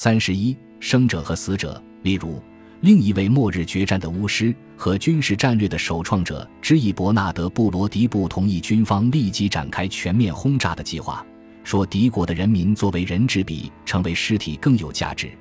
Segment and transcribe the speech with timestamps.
[0.00, 2.40] 三十一，生者和死者，例如
[2.82, 11.26] 另一位末日决战的巫师和军事战略的首创者之一伯纳德·布罗迪不同意军方立即展开全面轰炸的计划，
[11.64, 15.32] 说敌国的人民作为人质比成为尸体更有价值。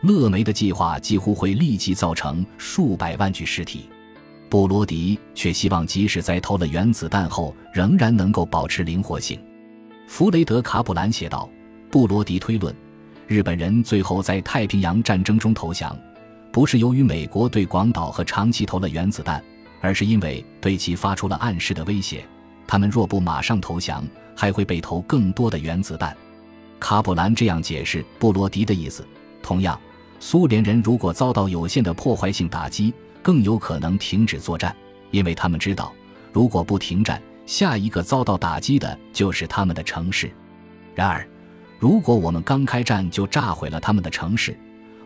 [0.00, 3.90] 勒梅的计划几乎会立即造成数百万具尸体，
[4.48, 9.38] 布罗迪却希望即使在投了原子弹后，仍然能够保持灵活性。
[10.06, 11.46] 弗雷德·卡普兰写道
[11.92, 12.74] ：“布罗迪推论。”
[13.30, 15.96] 日本人最后在太平洋战争中投降，
[16.50, 19.40] 不是由于美国对广岛和长崎投了原子弹，
[19.80, 22.26] 而是因为对其发出了暗示的威胁。
[22.66, 24.04] 他们若不马上投降，
[24.34, 26.16] 还会被投更多的原子弹。
[26.80, 29.06] 卡普兰这样解释布罗迪的意思。
[29.40, 29.80] 同样，
[30.18, 34.74] 苏联人如果遭到有限的破坏性打击，更有可能停止作战，
[35.12, 35.92] 因为他们知道，
[36.32, 40.28] 如果不停战，下一个遭到打击的就是他们的城市。
[40.96, 41.24] 然而。
[41.80, 44.54] 如果我们刚开战就炸毁了他们的城市，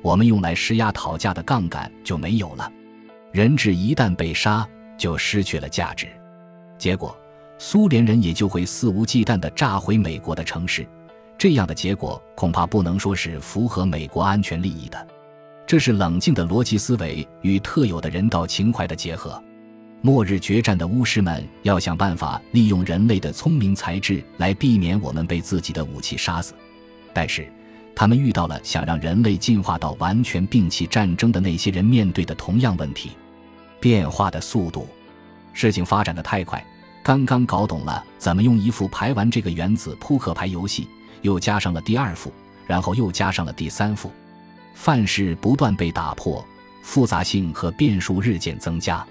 [0.02, 2.68] 我们用来施压讨价的杠杆就没有了。
[3.30, 6.08] 人质一旦被杀，就失去了价值。
[6.76, 7.16] 结果，
[7.58, 10.84] 苏联人也就会肆无忌惮地炸毁美国的城市。
[11.38, 15.06] 这样的结果恐怕不能说是符合美国安全利益的。
[15.64, 19.40] 这是冷静的逻辑思维与特有的人道情怀的结合。
[20.00, 26.52] 末日决战的巫师们要想办法利用人类的聪明才智来避免我们被自己的武器杀死。
[27.14, 27.50] 但是，
[27.94, 33.12] 他们遇到了想让人类进化到完全摒弃战争的那些人面对的同样问题：
[33.80, 34.88] 变化的速度。
[35.52, 36.62] 事情发展的太快，
[37.04, 40.88] 刚刚搞懂了怎么用一副牌玩这个原子扑克牌游戏，
[41.22, 42.32] 又加上了第二副，
[42.66, 44.10] 然后又加上了第三副，
[44.74, 46.44] 范式不断被打破，
[46.82, 49.06] 复杂性和变数日渐增加。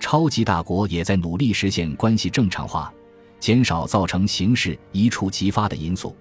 [0.00, 2.92] 超级大国也在努力实现关系正常化，
[3.38, 6.16] 减少造成形势一触即发的因素。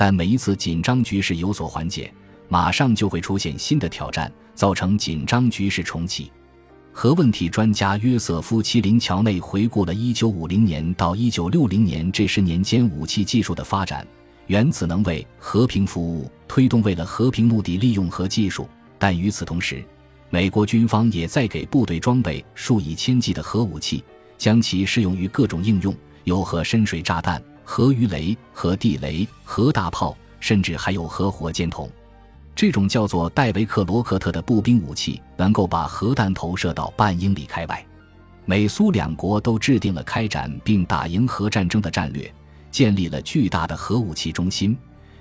[0.00, 2.10] 但每一次紧张局势有所缓解，
[2.48, 6.32] 马上就会出现新的挑战，造成紧张局势重启。
[6.90, 14.06] 核问题专家约瑟夫·齐林乔内回顾了1950年到1960年这十年间武器技术的发展。
[14.46, 18.66] 原子能为和平服务，推动为了和平目的利用核技术。
[18.98, 19.84] 但与此同时，
[20.30, 24.02] 美国军方也在给部队装备数以千计的核武器，
[24.38, 25.94] 将其适用于各种应用，
[26.24, 27.38] 有核深水炸弹。
[27.72, 31.88] 核鱼雷、核地雷、核大炮，甚至还有核火箭筒。
[32.52, 37.86] 这种叫做戴维克罗克特的步兵武器，能够把核弹投射到半英里开外。
[38.44, 42.34] 美苏两国都制定了开展并打赢核战争的战略，
[42.72, 44.76] 建立了巨大的核武器中心，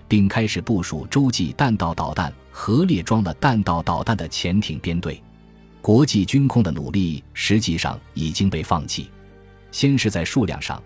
[0.08, 5.22] 并开始部署洲际弹道导弹和列装了弹道导弹的潜艇编队。
[5.84, 9.08] 国际军控的努力实际上已经被放弃，
[9.72, 10.82] 先是在数量上。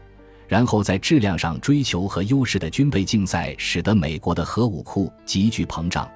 [0.53, 6.07] 然后在质量上追求和优势的军备竞赛，使得美国的核武库急剧膨胀，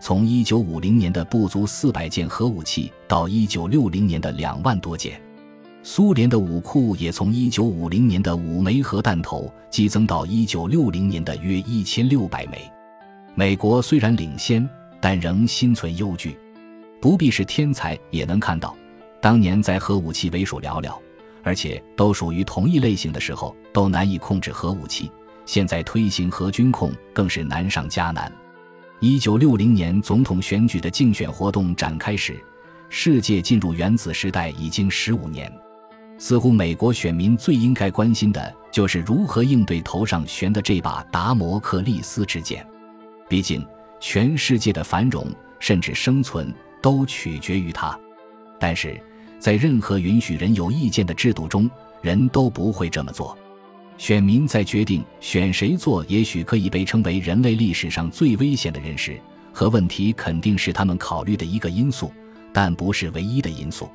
[0.00, 5.20] 从1950年的不足400件核武器到1960年的两万多件。
[5.82, 12.70] 苏联的武库也从1950年的五枚核弹头激增到1960年的约1600枚。
[13.34, 14.70] 美国虽然领先，
[15.00, 16.38] 但仍心存忧惧。
[17.00, 18.72] 不必是天才也能看到，
[19.20, 20.94] 当年在核武器为数寥寥。
[21.42, 25.10] 而且都属于同一类型的时候，都难以控制核武器。
[25.46, 28.32] 现在推行核军控更是难上加难。
[29.00, 32.38] 一九六零年总统选举的竞选活动展开时，
[32.88, 35.50] 世界进入原子时代已经十五年。
[36.18, 42.64] 似乎美国选民最应该关心的就是如何应对头上悬的这把达摩克利斯之剑。
[43.28, 43.66] 毕竟，
[43.98, 45.26] 全世界的繁荣
[45.58, 47.98] 甚至生存都取决于它。
[48.58, 49.00] 但是。
[49.40, 51.68] 在任何允许人有意见的制度中，
[52.02, 53.36] 人都不会这么做。
[53.96, 59.18] 选民在决定选谁做也许可以被称为人类历史上最危险的人时，
[59.52, 62.12] 和问题肯定是他们考虑的一个因素，
[62.52, 63.88] 但不是唯一的因素。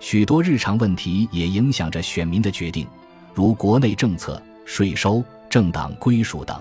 [0.00, 2.86] 许多日常问题也影响着选民的决定，
[3.34, 6.58] 如国内政策、税收、政党归属等。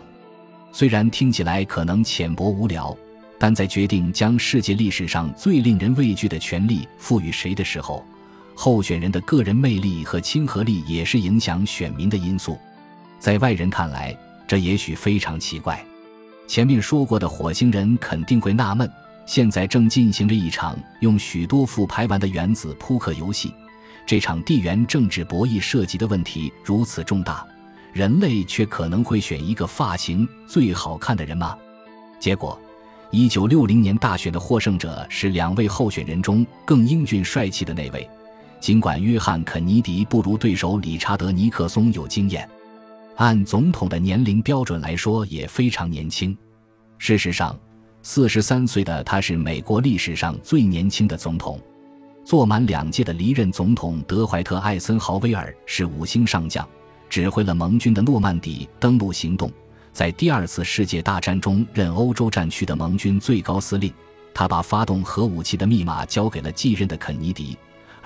[0.71, 2.95] 虽然听起来可能浅薄无聊，
[3.39, 8.03] 但在决定将世界历史上最令人畏惧的权利赋予谁的时候，
[8.59, 12.57] 候选人的个人魅力和亲和力也是影响选民的因素，
[13.19, 14.17] 在外人看来，
[14.47, 15.79] 这也许非常奇怪。
[16.47, 18.91] 前面说过的火星人肯定会纳闷：
[19.27, 23.53] 现在正进行着一场用许多副牌玩的原子扑克游戏，
[24.07, 27.45] 这场地缘政治博弈涉及的问题如此重大，
[27.93, 31.55] 人类却可能会选一个发型最好看的人吗？
[32.19, 32.59] 结果，
[33.11, 38.09] 一九六零年大选的获胜者是两位候选人中更英俊帅气的那位。
[38.59, 42.47] 尽管约翰·肯尼迪不如对手理查德·尼克松有经验，
[43.15, 46.37] 按总统的年龄标准来说也非常年轻。
[46.97, 47.57] 事实上，
[48.01, 51.59] 四十三岁的他是美国历史上最年轻的总统。
[52.25, 56.67] 坐满两届的离任总统德怀特·艾森豪威尔是五星上将，
[57.09, 59.49] 指挥了盟军的诺曼底登陆行动，
[59.93, 63.93] 在第二次世界大战中任欧洲战区的盟军最高司令。
[64.33, 67.57] 他把发动核武器的密码交给了继任的肯尼迪，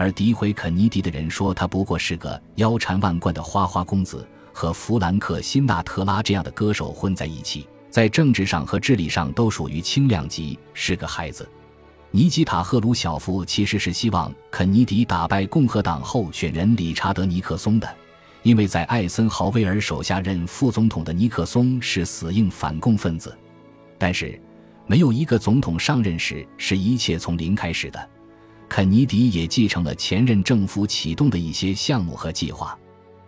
[0.01, 11.47] 而诋毁肯尼迪的人说他不过是个腰缠万贯的花花公子，和弗兰克·辛纳特拉这样的歌手混在一起，在政治上和智力上都属于轻量级，是个孩子。
[12.09, 17.87] 尼基塔·赫鲁晓夫其实是希望肯尼迪打败共和党候选人理查德·尼克松的，
[18.41, 23.37] 因为在艾森豪威尔手下任副总统的尼克松是死硬反共分子，
[23.99, 24.41] 但是。
[24.87, 28.09] 没有一个总统上任时是一切从零开始的。
[28.73, 32.79] 肯尼迪也继承了前任政府启动的一些项目和计划，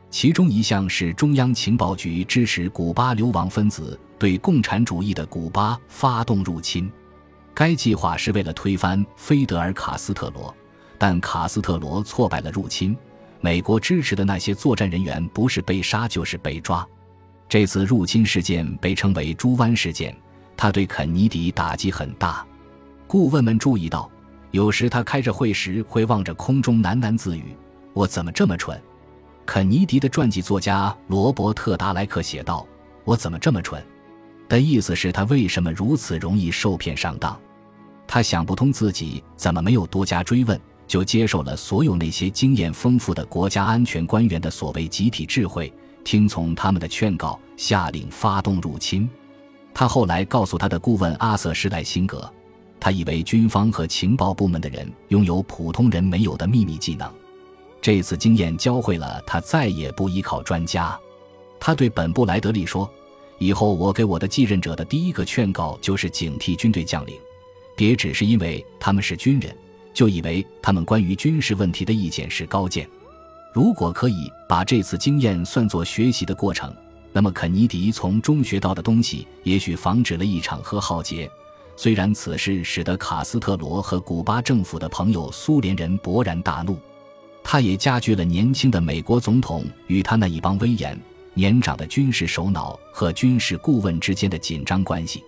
[0.09, 6.89] 其中一项是中央情报局支持古巴流亡分子对共产主义的古巴发动入侵。
[7.53, 10.55] 该计划是为了推翻菲德尔·卡斯特罗，
[10.97, 12.95] 但卡斯特罗挫败了入侵。
[13.41, 16.87] 美国支持的那些作战人员不是被杀就是被抓。
[17.49, 20.15] 这次入侵事件被称为“猪湾事件”。
[20.55, 22.47] 他对肯尼迪打击很大，
[23.07, 24.09] 顾问们注意到，
[24.53, 27.55] 有时他开着会时会望着空中喃喃自语
[27.91, 28.79] ：“我怎么这么蠢？”
[29.47, 32.63] 肯尼迪的传记作家罗伯特·达莱克写道
[33.03, 33.83] ：“我怎么这么蠢？”
[34.47, 37.35] 的意思是他为什么如此容易受骗上当？
[38.05, 45.73] 他想不通自己怎么没有多加追问，就接受了所有那些经验丰富的国家安全官员的所谓集体智慧，
[46.03, 49.09] 听从他们的劝告，下令发动入侵。
[49.73, 52.31] 他后来告诉他的顾问阿瑟·施莱辛格，
[52.83, 57.09] 他以为军方和情报部门的人拥有普通人没有的秘密技能。
[57.81, 60.99] 这次经验教会了他再也不依靠专家。
[61.61, 62.91] 他对本布莱德利说
[63.39, 67.15] ：“以后我给我的继任者的第一个劝告就是警惕军队将领，
[67.73, 69.55] 别只是因为他们是军人，
[69.93, 72.85] 就以为他们关于军事问题的意见是高见。
[73.53, 76.69] 如果可以把这次经验算作学习的过程。”
[77.15, 81.31] 那么，肯尼迪从中学到的东西，也许防止了一场核浩劫。
[81.75, 86.77] 虽然此事使得卡斯特罗和古巴政府的朋友苏联人勃然大怒，
[87.43, 90.99] 他也加剧了年轻的美国总统与他那一帮威严、
[91.33, 95.23] 年长的军事首脑和军事顾问之间的紧张关系。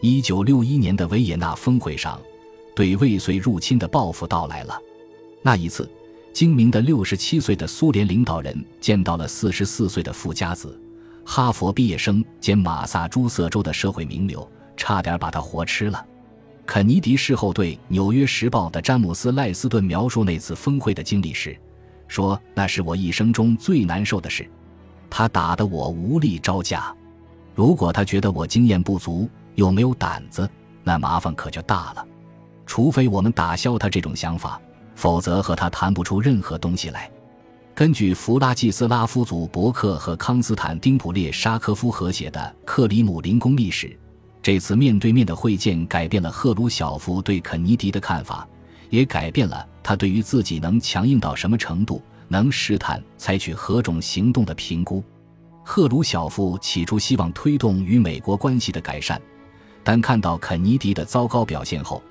[0.00, 2.20] 一九六一年的维也纳峰会上，
[2.76, 4.78] 对未遂入侵的报复到来了。
[5.42, 5.90] 那一次，
[6.32, 10.78] 精明的六十七岁的苏联领导人见到了四十四岁的富家子。
[11.24, 16.02] 哈佛毕业生兼马萨诸塞州的社会名流，差点把他活吃了。
[16.64, 21.58] 肯尼迪事后对《纽约时报》的詹姆斯·赖斯顿描述那次峰会的经历时，
[22.06, 24.48] 说：“那是我一生中最难受的事，
[25.10, 26.94] 他打得我无力招架。
[27.54, 30.48] 如果他觉得我经验不足又没有胆子，
[30.84, 32.06] 那麻烦可就大了。
[32.66, 34.60] 除非我们打消他这种想法，
[34.94, 37.10] 否则和他谈不出任何东西来。”
[37.74, 43.86] 根据弗拉季斯拉夫·祖伯克和康斯坦丁普列沙科夫合写的《克里姆林宫历史》，
[44.48, 48.48] 这次面对面的会见改变了赫鲁晓夫对肯尼迪的看法，
[48.88, 55.04] 也改变了他对于自己能强硬到什么程度、能试探采取何种行动的评估。
[55.62, 59.20] 赫鲁晓夫起初希望推动与美国关系的改善，
[59.84, 62.02] 但看到肯尼迪的糟糕表现后，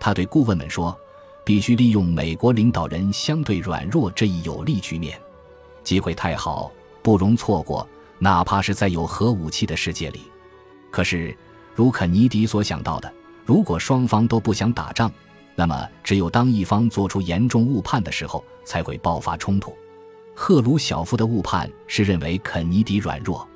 [0.00, 0.98] 他对顾问们说。
[1.44, 5.20] 必须利用美国领导人相对软弱这一有利局面，
[5.84, 6.72] 机会太好，
[7.02, 7.86] 不容错过，
[8.18, 10.22] 哪怕是在有核武器的世界里。
[10.90, 11.36] 可是，
[11.74, 13.12] 如肯尼迪所想到的，
[13.44, 15.10] 如果双方都不想打仗，
[15.54, 19.74] 那么只有当一方做出严重误判的时候，才会爆发冲突。
[20.34, 23.46] 赫鲁晓夫的误判是认为肯尼迪软弱。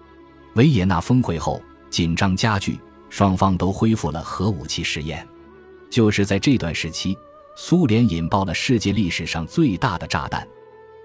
[0.55, 2.81] 维也纳峰会后，紧张加剧，
[3.11, 5.27] 双方都恢复了核武器试验。
[5.91, 7.17] 就是在这段时期。
[7.59, 10.47] 苏联引爆了世界历史上最大的炸弹，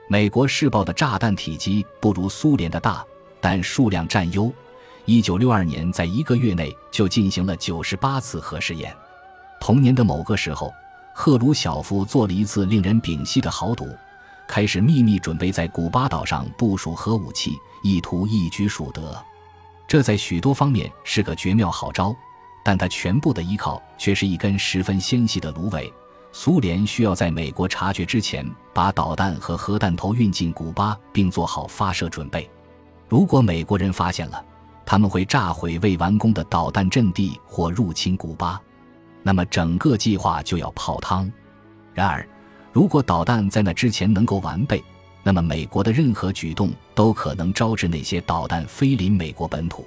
[0.09, 3.05] 美国试爆的炸弹体积不如苏联的大，
[3.39, 4.53] 但数量占优。
[5.11, 8.95] 一九六二年，在一个月内就进行了九十八次核试验。
[9.59, 10.73] 同年的某个时候，
[11.13, 13.89] 赫鲁晓夫做了一次令人屏息的豪赌，
[14.47, 19.21] 开始秘密准备在古巴岛上部署核武器，意图一举数得。
[19.85, 22.15] 这在许多方面是个绝妙好招，
[22.63, 25.91] 但他全部的依靠却是一根十分纤细的芦苇。
[26.31, 32.49] 苏联需要在美国察觉之前，把导弹和核弹头运进古巴，并做好发射准备。
[33.09, 34.41] 如果美国人发现了，
[34.91, 38.61] 他们会炸毁未完工的导弹阵地或入侵古巴，
[39.23, 41.31] 那么整个计划就要泡汤。
[41.93, 42.27] 然而，
[42.73, 44.83] 如果导弹在那之前能够完备，
[45.23, 49.85] 那么美国的任何举动都可能招致那些导弹飞临美国本土。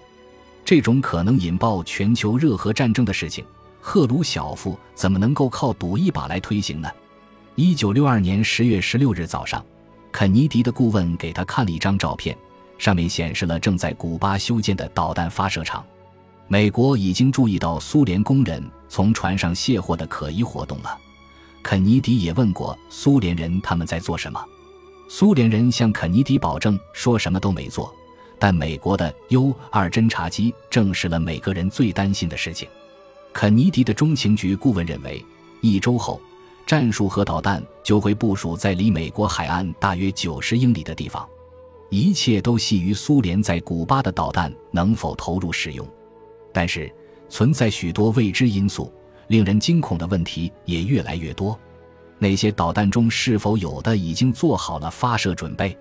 [0.65, 3.45] 这种可能引爆全球热核战争的事情。
[3.83, 6.91] 赫鲁晓夫怎么能够靠赌一把来推行呢？
[7.57, 9.63] 一九六二年十月十六日早上，
[10.11, 12.35] 肯尼迪的顾问给他看了一张照片，
[12.85, 15.83] 上面显示了正在古巴修建的导弹发射场。
[16.49, 20.99] 美国已经注意到苏联工人从船上卸货的可疑活动了。
[21.63, 24.39] 肯尼迪也问过苏联人他们在做什么，
[25.09, 27.91] 苏联人向肯尼迪保证说什么都没做，
[28.39, 32.69] 但美国的 U 二侦察机证实了每个人最担心的事情。
[33.33, 35.25] 肯尼迪的中情局顾问认为，
[35.63, 36.21] 一周后，
[36.67, 41.27] 战术核导弹就会部署在离美国海岸大约九十英里的地方。
[41.91, 45.87] 一切都系于苏联在古巴的导弹能否投入使用。
[46.53, 46.93] 但是，
[47.29, 48.93] 存在许多未知因素，
[49.29, 51.59] 令人惊恐的问题也越来越多。
[52.19, 55.77] 那些导弹中是否有的已经做好了发射准备？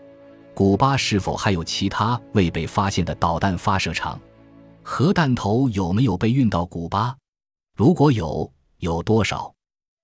[0.54, 4.20] 古巴是否还有其他未被发现的导弹发射场？
[4.82, 7.16] 核弹头有没有被运到古巴？
[7.76, 9.54] 如果有，有多少？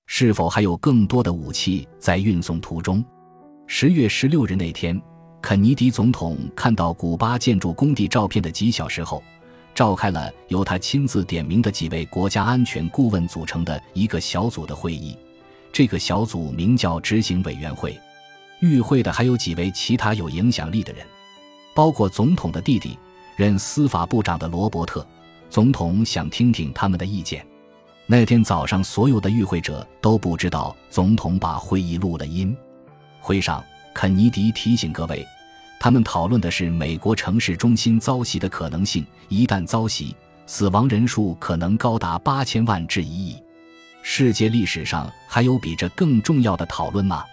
[0.07, 3.03] 是否还有更多的武器在运送途中？
[3.67, 4.99] 十月十六日那天，
[5.41, 9.23] 肯尼迪总统看到古巴建筑工地照片的几小时后，
[9.73, 15.17] 召开了由他亲自点名的几位国家安全顾问组成的一个小组的会议。
[15.71, 17.97] 这个小组名叫执行委员会。
[18.59, 21.05] 与会的还有几位其他有影响力的人，
[21.73, 22.99] 包括总统的弟弟，
[23.37, 25.05] 任司法部长的罗伯特。
[25.49, 27.45] 总统想听听他们的意见。
[28.05, 32.55] 那天早上，所有的与会者都不知道总统把会议录了音。
[33.21, 35.25] 会上，肯尼迪提醒各位，
[35.79, 39.05] 他们讨论的是美国城市中心遭袭的可能性。
[39.27, 40.15] 一旦遭袭，
[40.45, 43.37] 死亡人数可能高达八千万至一亿。
[44.01, 47.23] 世界历史上还有比这更重要的讨论吗？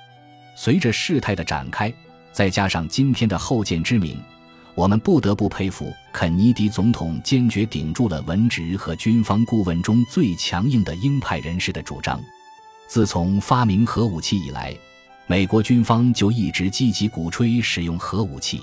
[0.56, 1.92] 随着事态的展开，
[2.32, 4.18] 再加上今天的后见之明。
[4.74, 12.20] 我们不得不佩服肯尼迪总统坚决顶住了文职和军方顾问中最强硬的鹰派人士的主张。
[12.86, 14.76] 自从发明核武器以来，
[15.26, 18.60] 美国军方就一直积极鼓吹使用核武器。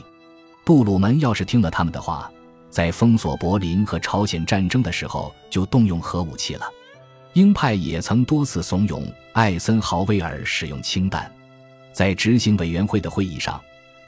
[0.65, 2.31] 杜鲁门要是听了他们的话，
[2.69, 6.65] 在封锁柏林和朝鲜战争的时候就动用核武器了。
[7.33, 11.29] 鹰派也曾多次怂恿艾森豪威尔使用氢弹。
[11.91, 13.61] 在执行委员会的会议上。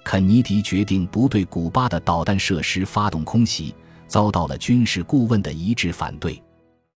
[0.07, 3.73] 肯尼迪决定不对古巴的导弹设施发动空袭，
[4.07, 6.39] 遭到了军事顾问的一致反对。